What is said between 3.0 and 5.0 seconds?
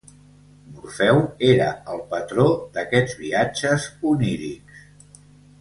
viatges onírics.